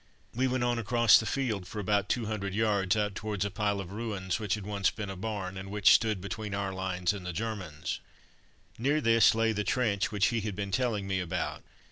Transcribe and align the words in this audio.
We 0.33 0.47
went 0.47 0.63
on 0.63 0.79
across 0.79 1.19
the 1.19 1.27
field 1.27 1.67
for 1.67 1.77
about 1.79 2.09
two 2.09 2.25
hundred 2.25 2.55
yards, 2.55 2.97
out 2.97 3.13
towards 3.13 3.45
a 3.45 3.51
pile 3.51 3.79
of 3.79 3.91
ruins 3.91 4.39
which 4.39 4.55
had 4.55 4.65
once 4.65 4.89
been 4.89 5.11
a 5.11 5.15
barn, 5.15 5.57
and 5.57 5.69
which 5.69 5.93
stood 5.93 6.19
between 6.19 6.55
our 6.55 6.73
lines 6.73 7.13
and 7.13 7.23
the 7.23 7.31
Germans. 7.33 7.99
Near 8.79 8.99
this 8.99 9.35
lay 9.35 9.51
the 9.51 9.63
trench 9.63 10.11
which 10.11 10.29
he 10.29 10.41
had 10.41 10.55
been 10.55 10.71
telling 10.71 11.05
me 11.07 11.19
about. 11.19 11.61